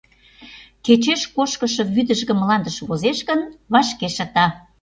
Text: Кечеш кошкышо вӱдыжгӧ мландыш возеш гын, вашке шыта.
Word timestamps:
Кечеш 0.85 1.21
кошкышо 1.35 1.83
вӱдыжгӧ 1.95 2.33
мландыш 2.39 2.77
возеш 2.87 3.19
гын, 3.29 3.41
вашке 3.73 4.07
шыта. 4.15 4.45